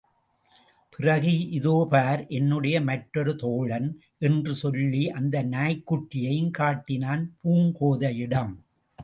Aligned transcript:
பிறகு 0.97 1.29
இதோபார் 1.29 2.27
என்னுடைய 2.27 2.81
மற்றொரு 2.81 3.35
தோழன், 3.35 4.01
என்று 4.19 4.53
சொல்லி 4.53 5.09
அந்த 5.09 5.43
நாய்க்குட்டியைக் 5.43 6.51
காட்டினான் 6.51 7.35
பூங்கோதையிடம். 7.43 8.55